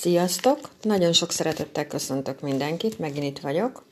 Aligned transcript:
Sziasztok! 0.00 0.58
Nagyon 0.82 1.12
sok 1.12 1.30
szeretettel 1.30 1.86
köszöntök 1.86 2.40
mindenkit, 2.40 2.98
megint 2.98 3.24
itt 3.24 3.38
vagyok. 3.38 3.84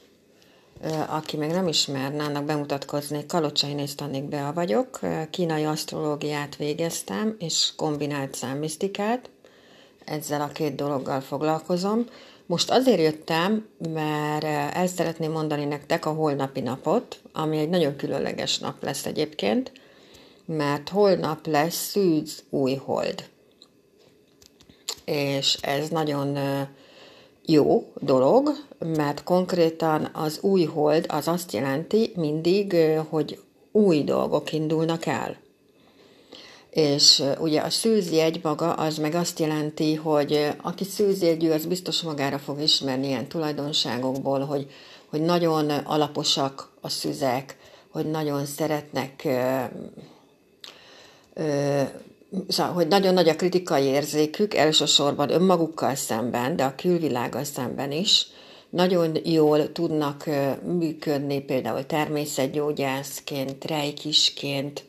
Aki 1.09 1.37
még 1.37 1.51
nem 1.51 1.69
ismerne, 1.69 2.25
annak 2.25 2.45
bemutatkozni, 2.45 3.27
Kalocsai 3.27 3.75
Néztanik 3.75 4.25
Bea 4.25 4.53
vagyok. 4.53 5.01
Kínai 5.31 5.65
asztrológiát 5.65 6.57
végeztem, 6.57 7.37
és 7.39 7.73
kombinált 7.77 8.35
számmisztikát. 8.35 9.31
Ezzel 10.05 10.41
a 10.41 10.49
két 10.49 10.75
dologgal 10.75 11.21
foglalkozom. 11.21 12.05
Most 12.47 12.71
azért 12.71 13.01
jöttem, 13.01 13.69
mert 13.93 14.45
el 14.75 14.87
szeretném 14.87 15.33
mondani 15.33 15.65
nektek 15.65 16.07
a 16.07 16.13
holnapi 16.13 16.61
napot, 16.61 17.21
ami 17.33 17.59
egy 17.59 17.69
nagyon 17.69 17.97
különleges 17.97 18.59
nap 18.59 18.83
lesz 18.83 19.07
egyébként, 19.07 19.73
mert 20.45 20.89
holnap 20.89 21.47
lesz 21.47 21.89
szűz 21.91 22.43
új 22.51 22.75
hold 22.75 23.29
és 25.09 25.59
ez 25.61 25.89
nagyon 25.89 26.39
jó 27.47 27.93
dolog, 27.95 28.51
mert 28.79 29.23
konkrétan 29.23 30.09
az 30.13 30.39
új 30.41 30.65
hold 30.65 31.07
az 31.09 31.29
azt 31.29 31.53
jelenti 31.53 32.13
mindig, 32.17 32.77
hogy 33.09 33.41
új 33.73 34.03
dolgok 34.05 34.53
indulnak 34.53 35.07
el. 35.07 35.37
És 36.71 37.23
ugye 37.39 37.61
a 37.61 37.71
szűzjegy 37.71 38.41
maga 38.43 38.73
az 38.73 38.99
meg 38.99 39.15
azt 39.15 39.39
jelenti, 39.39 39.95
hogy 39.95 40.49
aki 40.63 40.85
szűzjegyű, 40.85 41.51
az 41.51 41.67
biztos 41.67 42.03
magára 42.03 42.39
fog 42.39 42.61
ismerni 42.61 43.07
ilyen 43.07 43.29
tulajdonságokból, 43.29 44.41
hogy, 44.41 44.71
hogy 45.07 45.21
nagyon 45.21 45.71
alaposak 45.71 46.71
a 46.81 46.89
szüzek, 46.89 47.57
hogy 47.91 48.11
nagyon 48.11 48.47
szeretnek 48.47 49.29
hogy 52.75 52.87
nagyon 52.87 53.15
nagy 53.15 53.29
a 53.29 53.37
kritikai 53.37 53.85
érzékük, 53.85 54.55
elsősorban 54.55 55.31
önmagukkal 55.31 55.95
szemben, 55.95 56.57
de 56.57 56.65
a 56.65 56.75
külvilággal 56.75 57.45
szemben 57.45 57.93
is, 57.93 58.27
nagyon 58.71 59.17
jól 59.25 59.73
tudnak 59.73 60.25
működni 60.63 61.41
például 61.41 61.87
természetgyógyászként, 61.87 63.65
rejkisként, 63.65 64.85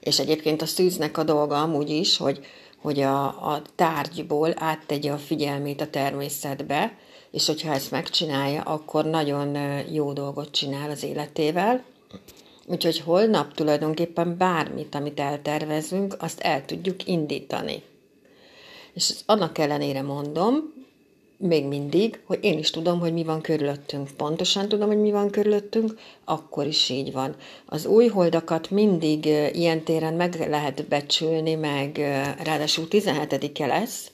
és 0.00 0.18
egyébként 0.18 0.62
a 0.62 0.66
szűznek 0.66 1.18
a 1.18 1.22
dolga 1.22 1.62
amúgy 1.62 1.90
is, 1.90 2.16
hogy, 2.16 2.46
hogy 2.76 3.00
a, 3.00 3.24
a 3.26 3.62
tárgyból 3.74 4.54
áttegye 4.56 5.12
a 5.12 5.18
figyelmét 5.18 5.80
a 5.80 5.90
természetbe, 5.90 6.96
és 7.30 7.46
hogyha 7.46 7.72
ezt 7.72 7.90
megcsinálja, 7.90 8.62
akkor 8.62 9.04
nagyon 9.04 9.56
jó 9.92 10.12
dolgot 10.12 10.50
csinál 10.50 10.90
az 10.90 11.02
életével. 11.02 11.84
Úgyhogy 12.70 13.00
holnap 13.00 13.54
tulajdonképpen 13.54 14.36
bármit, 14.36 14.94
amit 14.94 15.20
eltervezünk, 15.20 16.16
azt 16.18 16.40
el 16.40 16.64
tudjuk 16.64 17.06
indítani. 17.06 17.82
És 18.92 19.14
annak 19.26 19.58
ellenére 19.58 20.02
mondom, 20.02 20.54
még 21.36 21.64
mindig, 21.64 22.20
hogy 22.24 22.38
én 22.42 22.58
is 22.58 22.70
tudom, 22.70 23.00
hogy 23.00 23.12
mi 23.12 23.24
van 23.24 23.40
körülöttünk. 23.40 24.10
Pontosan 24.16 24.68
tudom, 24.68 24.88
hogy 24.88 25.00
mi 25.00 25.10
van 25.10 25.30
körülöttünk, 25.30 25.98
akkor 26.24 26.66
is 26.66 26.88
így 26.88 27.12
van. 27.12 27.34
Az 27.66 27.86
új 27.86 28.06
holdakat 28.06 28.70
mindig 28.70 29.24
ilyen 29.52 29.82
téren 29.82 30.14
meg 30.14 30.46
lehet 30.48 30.88
becsülni, 30.88 31.54
meg 31.54 31.96
ráadásul 32.42 32.86
17-e 32.90 33.66
lesz, 33.66 34.10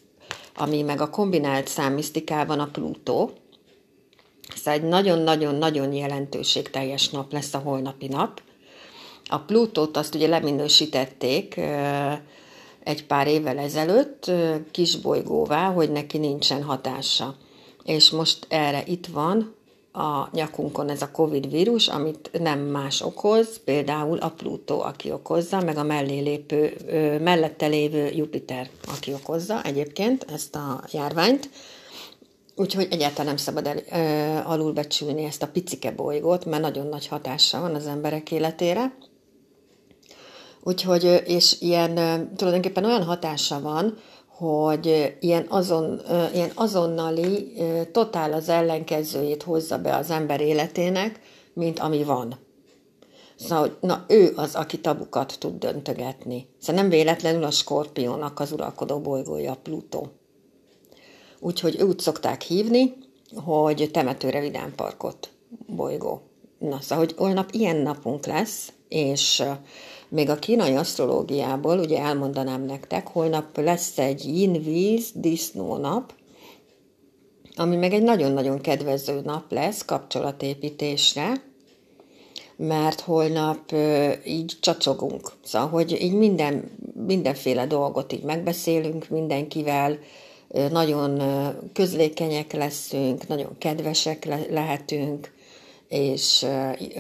ami 0.55 0.83
meg 0.83 1.01
a 1.01 1.11
kombinált 1.11 1.69
számmisztikában 1.69 2.61
a 2.61 2.69
Plutó, 2.73 3.31
Szóval 4.55 4.73
egy 4.81 4.83
nagyon-nagyon-nagyon 4.83 5.93
jelentőségteljes 5.93 7.09
nap 7.09 7.33
lesz 7.33 7.55
a 7.55 7.59
holnapi 7.59 8.07
nap. 8.07 8.41
A 9.25 9.39
Plutót 9.39 9.97
azt 9.97 10.15
ugye 10.15 10.27
leminősítették 10.27 11.61
egy 12.85 13.07
pár 13.07 13.27
évvel 13.27 13.59
ezelőtt 13.59 14.31
kisbolygóvá, 14.71 15.73
hogy 15.73 15.91
neki 15.91 16.19
nincsen 16.19 16.63
hatása. 16.63 17.35
És 17.85 18.11
most 18.11 18.47
erre 18.49 18.83
itt 18.87 19.07
van 19.07 19.55
a 19.93 20.29
nyakunkon 20.33 20.89
ez 20.89 21.03
a 21.03 21.11
Covid 21.11 21.51
vírus, 21.51 21.89
amit 21.89 22.31
nem 22.39 22.59
más 22.59 23.03
okoz, 23.03 23.61
például 23.65 24.19
a 24.19 24.31
Plutó, 24.31 24.81
aki 24.81 25.13
okozza, 25.13 25.61
meg 25.61 25.77
a 25.77 25.83
mellé 25.83 26.19
lépő, 26.19 26.77
mellette 27.23 27.67
lévő 27.67 28.11
Jupiter, 28.11 28.71
aki 28.89 29.13
okozza 29.13 29.63
egyébként 29.63 30.27
ezt 30.33 30.55
a 30.55 30.83
járványt. 30.93 31.51
Úgyhogy 32.57 32.89
egyáltalán 32.91 33.27
nem 33.27 33.37
szabad 33.37 33.67
el, 33.67 33.79
ö, 33.93 34.49
alulbecsülni 34.49 35.25
ezt 35.25 35.43
a 35.43 35.49
picike 35.49 35.91
bolygót, 35.91 36.45
mert 36.45 36.63
nagyon 36.63 36.87
nagy 36.87 37.07
hatása 37.07 37.61
van 37.61 37.75
az 37.75 37.87
emberek 37.87 38.31
életére. 38.31 38.97
Úgyhogy, 40.63 41.23
és 41.27 41.61
ilyen 41.61 41.95
tulajdonképpen 42.37 42.85
olyan 42.85 43.05
hatása 43.05 43.61
van, 43.61 43.99
hogy 44.27 45.17
ilyen, 45.21 45.47
azon, 45.49 46.01
ilyen 46.33 46.51
azonnali, 46.55 47.53
totál 47.93 48.33
az 48.33 48.49
ellenkezőjét 48.49 49.43
hozza 49.43 49.79
be 49.79 49.97
az 49.97 50.11
ember 50.11 50.41
életének, 50.41 51.21
mint 51.53 51.79
ami 51.79 52.05
van. 52.05 52.39
Szóval, 53.37 53.59
hogy 53.59 53.77
na, 53.81 54.05
ő 54.09 54.33
az, 54.37 54.55
aki 54.55 54.81
tabukat 54.81 55.37
tud 55.39 55.59
döntögetni. 55.59 56.49
Szóval 56.59 56.83
nem 56.83 56.91
véletlenül 56.91 57.45
a 57.45 57.51
skorpiónak 57.51 58.41
az 58.41 58.53
uralkodó 58.53 59.01
bolygója 59.01 59.57
Plutó. 59.63 60.09
Úgyhogy 61.39 61.83
úgy 61.83 61.99
szokták 61.99 62.43
hívni, 62.43 62.95
hogy 63.35 63.89
temetőre 63.93 64.41
vidámparkot 64.41 65.31
bolygó. 65.67 66.21
Na, 66.59 66.81
szóval, 66.81 67.05
hogy 67.05 67.15
holnap 67.17 67.51
ilyen 67.53 67.77
napunk 67.77 68.27
lesz, 68.27 68.73
és 68.89 69.43
még 70.09 70.29
a 70.29 70.39
kínai 70.39 70.75
asztrológiából, 70.75 71.79
ugye 71.79 71.99
elmondanám 71.99 72.65
nektek, 72.65 73.07
holnap 73.07 73.57
lesz 73.57 73.99
egy 73.99 74.39
yin-víz 74.39 75.11
disznónap, 75.15 76.15
ami 77.57 77.77
meg 77.77 77.93
egy 77.93 78.03
nagyon-nagyon 78.03 78.61
kedvező 78.61 79.21
nap 79.25 79.53
lesz 79.53 79.85
kapcsolatépítésre, 79.85 81.33
mert 82.57 83.01
holnap 83.01 83.73
így 84.25 84.57
csacsogunk. 84.61 85.33
Szóval, 85.45 85.69
hogy 85.69 86.03
így 86.03 86.15
minden, 86.15 86.71
mindenféle 87.07 87.67
dolgot 87.67 88.13
így 88.13 88.23
megbeszélünk 88.23 89.09
mindenkivel, 89.09 89.99
nagyon 90.49 91.23
közlékenyek 91.73 92.53
leszünk, 92.53 93.29
nagyon 93.29 93.59
kedvesek 93.59 94.25
lehetünk, 94.51 95.35
és 95.89 96.47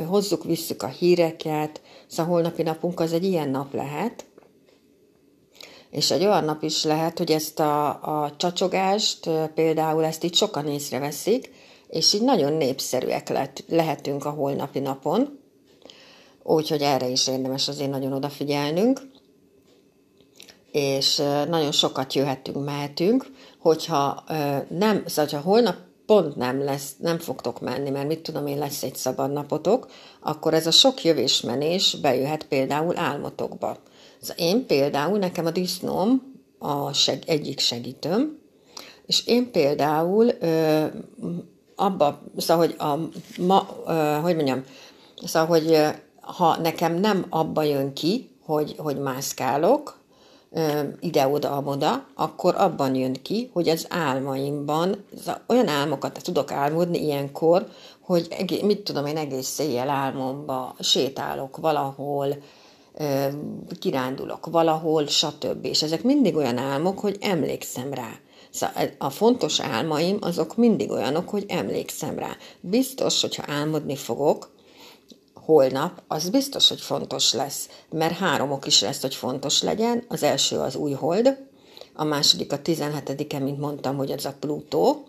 hozzuk, 0.06 0.44
visszük 0.44 0.82
a 0.82 0.88
híreket, 0.88 1.80
szóval 2.06 2.32
holnapi 2.32 2.62
napunk 2.62 3.00
az 3.00 3.12
egy 3.12 3.24
ilyen 3.24 3.48
nap 3.48 3.74
lehet, 3.74 4.24
és 5.90 6.10
egy 6.10 6.24
olyan 6.24 6.44
nap 6.44 6.62
is 6.62 6.84
lehet, 6.84 7.18
hogy 7.18 7.30
ezt 7.30 7.60
a, 7.60 7.88
a 7.88 8.36
csacsogást, 8.36 9.30
például 9.54 10.04
ezt 10.04 10.24
így 10.24 10.34
sokan 10.34 10.66
észreveszik, 10.66 11.52
és 11.88 12.12
így 12.12 12.22
nagyon 12.22 12.52
népszerűek 12.52 13.28
lehet, 13.28 13.64
lehetünk 13.68 14.24
a 14.24 14.30
holnapi 14.30 14.78
napon, 14.78 15.38
úgyhogy 16.42 16.82
erre 16.82 17.08
is 17.08 17.28
érdemes 17.28 17.68
azért 17.68 17.90
nagyon 17.90 18.12
odafigyelnünk, 18.12 19.00
és 20.76 21.16
nagyon 21.48 21.72
sokat 21.72 22.14
jöhetünk, 22.14 22.64
mehetünk, 22.64 23.26
hogyha 23.58 24.24
nem, 24.68 25.02
szóval 25.06 25.40
ha 25.40 25.48
holnap 25.48 25.76
pont 26.06 26.36
nem 26.36 26.64
lesz, 26.64 26.92
nem 26.98 27.18
fogtok 27.18 27.60
menni, 27.60 27.90
mert 27.90 28.06
mit 28.06 28.20
tudom 28.20 28.46
én, 28.46 28.58
lesz 28.58 28.82
egy 28.82 28.96
szabad 28.96 29.32
napotok, 29.32 29.90
akkor 30.20 30.54
ez 30.54 30.66
a 30.66 30.70
sok 30.70 31.04
jövésmenés 31.04 31.96
bejöhet 32.00 32.44
például 32.44 32.98
álmotokba. 32.98 33.76
Szóval 34.20 34.46
én 34.46 34.66
például, 34.66 35.18
nekem 35.18 35.46
a 35.46 35.50
disznóm 35.50 36.34
a 36.58 36.92
seg, 36.92 37.22
egyik 37.26 37.58
segítőm, 37.58 38.38
és 39.06 39.26
én 39.26 39.50
például 39.50 40.28
ö, 40.40 40.84
abba, 41.76 42.22
szóval, 42.36 42.66
hogy 42.66 42.74
a, 42.78 42.98
ma, 43.42 43.68
ö, 43.86 44.18
hogy 44.22 44.34
mondjam, 44.34 44.64
szóval, 45.24 45.48
hogy 45.48 45.78
ha 46.20 46.56
nekem 46.56 46.94
nem 46.94 47.26
abba 47.28 47.62
jön 47.62 47.92
ki, 47.92 48.30
hogy, 48.44 48.74
hogy 48.78 48.98
mászkálok, 48.98 50.04
ide-oda-amoda, 51.00 52.06
akkor 52.14 52.54
abban 52.54 52.94
jön 52.94 53.12
ki, 53.22 53.50
hogy 53.52 53.68
az 53.68 53.86
álmaimban 53.88 55.04
olyan 55.46 55.68
álmokat 55.68 56.20
tudok 56.22 56.52
álmodni 56.52 57.02
ilyenkor, 57.02 57.68
hogy 58.00 58.60
mit 58.64 58.82
tudom 58.82 59.06
én, 59.06 59.16
egész 59.16 59.46
széjjel 59.46 59.88
álmomba 59.88 60.74
sétálok 60.80 61.56
valahol, 61.56 62.36
kirándulok 63.78 64.46
valahol, 64.46 65.06
stb. 65.06 65.64
És 65.64 65.82
ezek 65.82 66.02
mindig 66.02 66.36
olyan 66.36 66.58
álmok, 66.58 66.98
hogy 66.98 67.16
emlékszem 67.20 67.92
rá. 67.92 68.10
Szóval 68.50 68.88
a 68.98 69.10
fontos 69.10 69.60
álmaim 69.60 70.16
azok 70.20 70.56
mindig 70.56 70.90
olyanok, 70.90 71.28
hogy 71.28 71.44
emlékszem 71.48 72.18
rá. 72.18 72.36
Biztos, 72.60 73.20
hogyha 73.20 73.52
álmodni 73.52 73.96
fogok, 73.96 74.54
holnap, 75.46 76.02
az 76.06 76.28
biztos, 76.30 76.68
hogy 76.68 76.80
fontos 76.80 77.32
lesz, 77.32 77.68
mert 77.90 78.16
három 78.16 78.52
ok 78.52 78.66
is 78.66 78.80
lesz, 78.80 79.00
hogy 79.00 79.14
fontos 79.14 79.62
legyen. 79.62 80.04
Az 80.08 80.22
első 80.22 80.58
az 80.58 80.76
új 80.76 80.92
hold, 80.92 81.38
a 81.94 82.04
második 82.04 82.52
a 82.52 82.60
17-e, 82.60 83.38
mint 83.38 83.58
mondtam, 83.58 83.96
hogy 83.96 84.10
az 84.10 84.24
a 84.24 84.34
Plutó, 84.40 85.06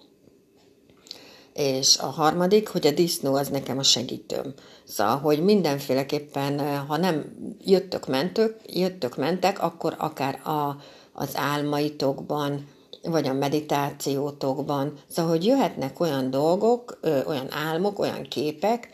és 1.53 1.97
a 1.97 2.05
harmadik, 2.05 2.67
hogy 2.67 2.87
a 2.87 2.91
disznó 2.91 3.35
az 3.35 3.47
nekem 3.47 3.77
a 3.77 3.83
segítőm. 3.83 4.53
Szóval, 4.83 5.17
hogy 5.17 5.43
mindenféleképpen, 5.43 6.85
ha 6.85 6.97
nem 6.97 7.25
jöttök, 7.65 8.07
mentök, 8.07 8.55
jöttök, 8.65 9.17
mentek, 9.17 9.61
akkor 9.61 9.95
akár 9.97 10.41
a, 10.43 10.77
az 11.13 11.29
álmaitokban, 11.33 12.67
vagy 13.03 13.27
a 13.27 13.33
meditációtokban. 13.33 14.93
Szóval, 15.07 15.31
hogy 15.31 15.45
jöhetnek 15.45 15.99
olyan 15.99 16.29
dolgok, 16.29 16.99
olyan 17.27 17.47
álmok, 17.49 17.99
olyan 17.99 18.21
képek, 18.21 18.89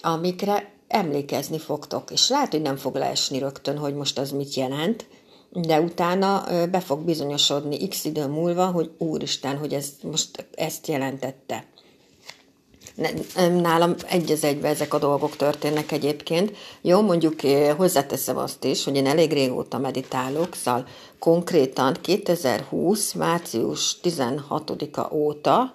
amikre 0.00 0.72
emlékezni 0.88 1.58
fogtok. 1.58 2.10
És 2.10 2.28
lehet, 2.28 2.50
hogy 2.50 2.62
nem 2.62 2.76
fog 2.76 2.94
leesni 2.94 3.38
rögtön, 3.38 3.78
hogy 3.78 3.94
most 3.94 4.18
az 4.18 4.30
mit 4.30 4.54
jelent, 4.54 5.06
de 5.50 5.80
utána 5.80 6.44
be 6.70 6.80
fog 6.80 7.00
bizonyosodni 7.00 7.88
x 7.88 8.04
idő 8.04 8.26
múlva, 8.26 8.66
hogy 8.66 8.90
úristen, 8.98 9.56
hogy 9.56 9.72
ez 9.72 9.86
most 10.02 10.46
ezt 10.54 10.86
jelentette. 10.86 11.64
Nálam 13.36 13.94
egy 14.06 14.30
az 14.30 14.44
egybe 14.44 14.68
ezek 14.68 14.94
a 14.94 14.98
dolgok 14.98 15.36
történnek 15.36 15.92
egyébként. 15.92 16.56
Jó, 16.80 17.02
mondjuk 17.02 17.40
hozzáteszem 17.76 18.36
azt 18.36 18.64
is, 18.64 18.84
hogy 18.84 18.96
én 18.96 19.06
elég 19.06 19.32
régóta 19.32 19.78
meditálok, 19.78 20.54
szóval 20.54 20.86
konkrétan 21.18 21.96
2020. 22.00 23.12
március 23.12 23.96
16-a 24.02 25.14
óta 25.14 25.74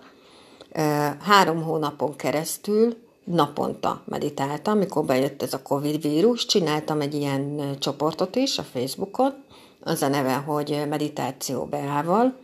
három 1.22 1.64
hónapon 1.64 2.16
keresztül 2.16 2.98
naponta 3.24 4.02
meditáltam, 4.06 4.78
mikor 4.78 5.06
bejött 5.06 5.42
ez 5.42 5.54
a 5.54 5.62
Covid 5.62 6.02
vírus, 6.02 6.46
csináltam 6.46 7.02
egy 7.02 7.14
ilyen 7.14 7.76
csoportot 7.80 8.36
is 8.36 8.58
a 8.58 8.64
Facebookon, 8.64 9.34
az 9.84 10.02
a 10.02 10.08
neve, 10.08 10.34
hogy 10.34 10.84
Meditáció 10.90 11.66
Beával. 11.66 12.38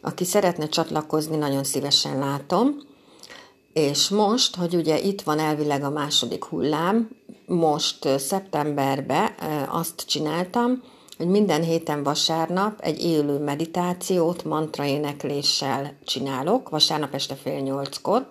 Aki 0.00 0.24
szeretne 0.24 0.68
csatlakozni, 0.68 1.36
nagyon 1.36 1.64
szívesen 1.64 2.18
látom. 2.18 2.76
És 3.72 4.08
most, 4.08 4.56
hogy 4.56 4.74
ugye 4.74 5.00
itt 5.00 5.22
van 5.22 5.38
elvileg 5.38 5.84
a 5.84 5.90
második 5.90 6.44
hullám, 6.44 7.10
most 7.46 8.18
szeptemberben 8.18 9.30
azt 9.68 10.02
csináltam, 10.06 10.82
hogy 11.16 11.26
minden 11.26 11.62
héten 11.62 12.02
vasárnap 12.02 12.80
egy 12.80 13.04
élő 13.04 13.38
meditációt 13.38 14.44
mantra 14.44 14.84
énekléssel 14.84 15.94
csinálok, 16.04 16.68
vasárnap 16.68 17.14
este 17.14 17.34
fél 17.34 17.60
nyolckor, 17.60 18.28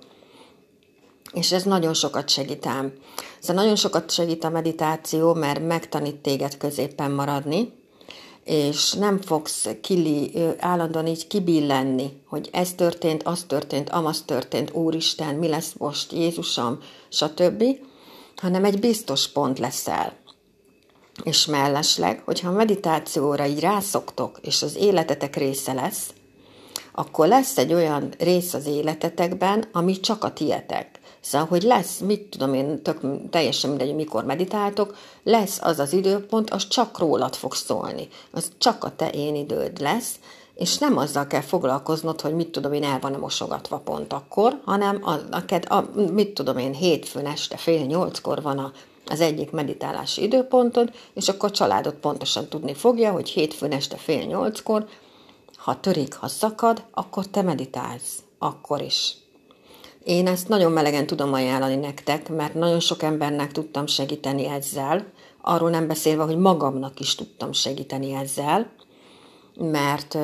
és 1.34 1.52
ez 1.52 1.64
nagyon 1.64 1.94
sokat 1.94 2.30
segít 2.30 2.66
ám. 2.66 2.94
Ez 3.42 3.48
nagyon 3.48 3.76
sokat 3.76 4.12
segít 4.12 4.44
a 4.44 4.50
meditáció, 4.50 5.34
mert 5.34 5.68
megtanít 5.68 6.16
téged 6.16 6.58
középen 6.58 7.12
maradni, 7.12 7.74
és 8.44 8.94
nem 8.94 9.22
fogsz 9.22 9.68
kili, 9.82 10.32
állandóan 10.60 11.08
így 11.08 11.28
kibillenni, 11.28 12.22
hogy 12.28 12.50
ez 12.52 12.74
történt, 12.74 13.24
az 13.24 13.44
történt, 13.48 13.90
amaz 13.90 14.24
történt, 14.26 14.74
Úristen, 14.74 15.36
mi 15.36 15.48
lesz 15.48 15.74
most, 15.78 16.12
Jézusom, 16.12 16.78
stb., 17.10 17.64
hanem 18.36 18.66
egy 18.66 18.80
biztos 18.80 19.28
pont 19.28 19.60
leszel. 19.60 20.14
És 21.24 21.46
mellesleg, 21.46 22.22
hogyha 22.26 22.50
a 22.50 22.54
meditációra 22.54 23.46
így 23.46 23.60
rászoktok, 23.60 24.40
és 24.42 24.62
az 24.62 24.76
életetek 24.76 25.36
része 25.36 25.74
lesz, 25.74 26.14
akkor 26.94 27.28
lesz 27.28 27.58
egy 27.58 27.74
olyan 27.74 28.14
rész 28.18 28.54
az 28.54 28.66
életetekben, 28.66 29.66
ami 29.72 30.00
csak 30.00 30.24
a 30.24 30.34
tietek. 30.34 31.00
Szóval, 31.22 31.48
hogy 31.48 31.64
lesz, 31.64 32.00
mit 32.00 32.22
tudom 32.22 32.54
én, 32.54 32.82
tök, 32.82 33.00
teljesen 33.30 33.70
mindegy, 33.70 33.96
mikor 33.96 34.26
meditáltok, 34.26 34.96
lesz 35.24 35.60
az 35.62 35.80
az 35.80 35.94
időpont, 35.94 36.50
az 36.50 36.68
csak 36.68 37.00
rólad 37.00 37.36
fog 37.36 37.54
szólni. 37.54 38.08
Az 38.32 38.52
csak 38.58 38.84
a 38.84 38.96
te 38.96 39.10
én 39.10 39.36
időd 39.36 39.80
lesz, 39.80 40.16
és 40.56 40.78
nem 40.78 40.98
azzal 40.98 41.28
kell 41.28 41.42
foglalkoznod, 41.42 42.22
hogy 42.22 42.34
mit 42.34 42.50
tudom 42.50 42.74
én, 42.74 42.84
el 42.84 43.00
van-e 43.00 43.18
mosogatva 43.18 43.78
pont 43.78 44.14
akkor, 44.14 44.62
hanem 44.66 45.00
a, 45.04 45.12
a, 45.12 45.74
a, 45.76 45.90
mit 46.12 46.34
tudom 46.34 46.58
én, 46.58 46.74
hétfőn 46.74 47.26
este 47.26 47.58
fél 47.58 47.86
nyolckor 47.86 48.42
van 48.42 48.58
a, 48.58 48.72
az 49.06 49.22
egyik 49.22 49.52
meditálási 49.52 50.22
időpontod, 50.22 50.92
és 51.14 51.30
akkor 51.30 51.50
a 51.50 51.54
családot 51.54 51.96
pontosan 51.96 52.48
tudni 52.48 52.74
fogja, 52.74 53.12
hogy 53.12 53.30
hétfőn 53.30 53.72
este 53.72 53.98
fél 53.98 54.26
nyolckor, 54.26 54.88
ha 55.58 55.80
törik, 55.80 56.14
ha 56.14 56.28
szakad, 56.28 56.84
akkor 56.92 57.28
te 57.28 57.42
meditálsz. 57.42 58.24
Akkor 58.40 58.82
is. 58.82 59.21
Én 60.04 60.28
ezt 60.28 60.48
nagyon 60.48 60.72
melegen 60.72 61.08
tudom 61.08 61.34
ajánlani 61.34 61.76
nektek, 61.76 62.30
mert 62.30 62.54
nagyon 62.54 62.80
sok 62.80 63.04
embernek 63.04 63.52
tudtam 63.52 63.88
segíteni 63.88 64.46
ezzel, 64.46 65.06
arról 65.42 65.70
nem 65.70 65.88
beszélve, 65.88 66.24
hogy 66.24 66.38
magamnak 66.38 67.00
is 67.00 67.16
tudtam 67.16 67.52
segíteni 67.52 68.14
ezzel, 68.14 68.72
mert 69.56 70.18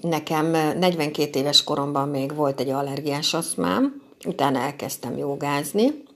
nekem 0.00 0.46
42 0.78 1.38
éves 1.38 1.64
koromban 1.64 2.08
még 2.08 2.34
volt 2.34 2.60
egy 2.60 2.68
allergiás 2.68 3.34
aszmám, 3.34 4.02
utána 4.26 4.58
elkezdtem 4.58 5.16
jogázni, 5.16 6.06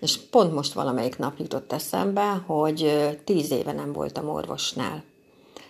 és 0.00 0.18
pont 0.30 0.54
most 0.54 0.72
valamelyik 0.72 1.18
nap 1.18 1.38
jutott 1.38 1.72
eszembe, 1.72 2.42
hogy 2.46 3.08
10 3.24 3.50
éve 3.50 3.72
nem 3.72 3.92
voltam 3.92 4.28
orvosnál, 4.28 5.04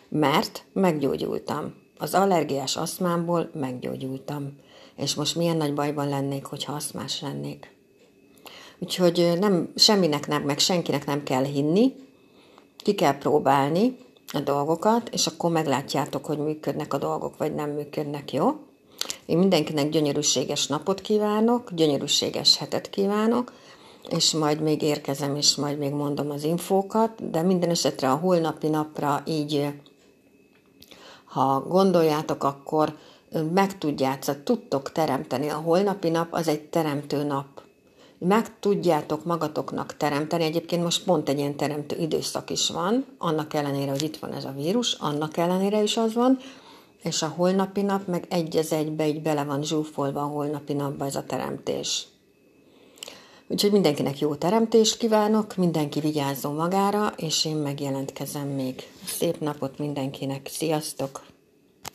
mert 0.08 0.64
meggyógyultam. 0.72 1.74
Az 1.98 2.14
allergiás 2.14 2.76
aszmámból 2.76 3.50
meggyógyultam 3.54 4.56
és 4.98 5.14
most 5.14 5.36
milyen 5.36 5.56
nagy 5.56 5.74
bajban 5.74 6.08
lennék, 6.08 6.44
hogyha 6.44 6.72
aszmás 6.72 7.20
lennék. 7.20 7.70
Úgyhogy 8.78 9.32
nem, 9.40 9.72
semminek 9.76 10.26
nem, 10.26 10.42
meg 10.42 10.58
senkinek 10.58 11.06
nem 11.06 11.22
kell 11.22 11.44
hinni, 11.44 11.94
ki 12.76 12.94
kell 12.94 13.18
próbálni 13.18 13.96
a 14.32 14.40
dolgokat, 14.40 15.08
és 15.08 15.26
akkor 15.26 15.50
meglátjátok, 15.50 16.24
hogy 16.26 16.38
működnek 16.38 16.94
a 16.94 16.98
dolgok, 16.98 17.36
vagy 17.36 17.54
nem 17.54 17.70
működnek, 17.70 18.32
jó? 18.32 18.56
Én 19.26 19.38
mindenkinek 19.38 19.88
gyönyörűséges 19.88 20.66
napot 20.66 21.00
kívánok, 21.00 21.72
gyönyörűséges 21.74 22.56
hetet 22.56 22.90
kívánok, 22.90 23.52
és 24.10 24.32
majd 24.32 24.60
még 24.60 24.82
érkezem, 24.82 25.36
és 25.36 25.54
majd 25.54 25.78
még 25.78 25.92
mondom 25.92 26.30
az 26.30 26.44
infókat, 26.44 27.30
de 27.30 27.42
minden 27.42 27.70
esetre 27.70 28.10
a 28.10 28.16
holnapi 28.16 28.68
napra 28.68 29.22
így, 29.26 29.68
ha 31.28 31.60
gondoljátok, 31.60 32.44
akkor 32.44 32.96
meg 33.52 33.78
tudjátok, 33.78 34.42
tudtok 34.42 34.92
teremteni. 34.92 35.48
A 35.48 35.56
holnapi 35.56 36.08
nap 36.08 36.32
az 36.32 36.48
egy 36.48 36.62
teremtő 36.62 37.22
nap. 37.22 37.46
Meg 38.18 38.58
tudjátok 38.58 39.24
magatoknak 39.24 39.96
teremteni. 39.96 40.44
Egyébként 40.44 40.82
most 40.82 41.04
pont 41.04 41.28
egy 41.28 41.38
ilyen 41.38 41.56
teremtő 41.56 41.96
időszak 41.96 42.50
is 42.50 42.70
van, 42.70 43.04
annak 43.18 43.54
ellenére, 43.54 43.90
hogy 43.90 44.02
itt 44.02 44.16
van 44.16 44.32
ez 44.32 44.44
a 44.44 44.54
vírus, 44.56 44.92
annak 44.92 45.36
ellenére 45.36 45.82
is 45.82 45.96
az 45.96 46.14
van, 46.14 46.38
és 47.02 47.22
a 47.22 47.32
holnapi 47.36 47.82
nap 47.82 48.06
meg 48.06 48.26
egy 48.28 48.56
az 48.56 48.72
egybe 48.72 49.08
így 49.08 49.22
bele 49.22 49.44
van 49.44 49.62
zsúfolva 49.62 50.20
a 50.22 50.26
holnapi 50.26 50.72
napba 50.72 51.04
ez 51.04 51.16
a 51.16 51.24
teremtés. 51.26 52.06
Úgyhogy 53.50 53.72
mindenkinek 53.72 54.18
jó 54.18 54.34
teremtést 54.34 54.96
kívánok, 54.96 55.56
mindenki 55.56 56.00
vigyázzon 56.00 56.54
magára, 56.54 57.12
és 57.16 57.44
én 57.44 57.56
megjelentkezem 57.56 58.48
még. 58.48 58.82
Szép 59.04 59.40
napot 59.40 59.78
mindenkinek, 59.78 60.48
sziasztok! 60.50 61.27